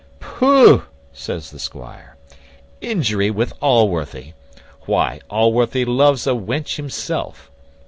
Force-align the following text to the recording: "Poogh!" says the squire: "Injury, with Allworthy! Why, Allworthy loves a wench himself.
"Poogh!" 0.19 0.85
says 1.13 1.51
the 1.51 1.59
squire: 1.59 2.17
"Injury, 2.81 3.29
with 3.29 3.53
Allworthy! 3.61 4.33
Why, 4.87 5.19
Allworthy 5.29 5.85
loves 5.85 6.25
a 6.25 6.31
wench 6.33 6.77
himself. 6.77 7.51